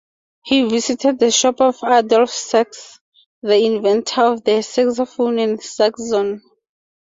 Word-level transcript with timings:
He 0.43 0.67
visited 0.67 1.19
the 1.19 1.29
shop 1.29 1.61
of 1.61 1.77
Adolphe 1.83 2.33
Sax, 2.33 2.99
the 3.43 3.53
inventor 3.55 4.21
of 4.21 4.43
the 4.43 4.63
saxophone 4.63 5.37
and 5.37 5.59
saxhorn. 5.59 6.41